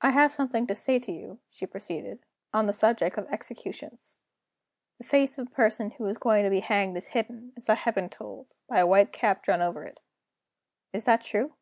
"I 0.00 0.12
have 0.12 0.32
something 0.32 0.66
to 0.66 0.74
say 0.74 0.98
to 0.98 1.12
you," 1.12 1.40
she 1.50 1.66
proceeded, 1.66 2.24
"on 2.54 2.64
the 2.64 2.72
subject 2.72 3.18
of 3.18 3.26
executions. 3.28 4.18
The 4.96 5.04
face 5.04 5.36
of 5.36 5.48
a 5.48 5.50
person 5.50 5.90
who 5.90 6.06
is 6.06 6.16
going 6.16 6.44
to 6.44 6.50
be 6.50 6.60
hanged 6.60 6.96
is 6.96 7.08
hidden, 7.08 7.52
as 7.54 7.68
I 7.68 7.74
have 7.74 7.94
been 7.94 8.08
told, 8.08 8.54
by 8.66 8.78
a 8.78 8.86
white 8.86 9.12
cap 9.12 9.42
drawn 9.42 9.60
over 9.60 9.84
it. 9.84 10.00
Is 10.94 11.04
that 11.04 11.20
true?" 11.20 11.52